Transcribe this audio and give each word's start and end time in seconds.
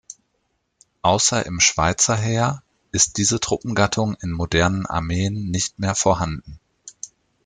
Außer 1.03 1.45
im 1.45 1.59
Schweizer 1.59 2.15
Heer 2.17 2.63
ist 2.91 3.17
diese 3.19 3.39
Truppengattung 3.39 4.15
in 4.15 4.31
modernen 4.31 4.87
Armeen 4.87 5.51
nicht 5.51 5.77
mehr 5.77 5.93
vorhanden. 5.93 6.59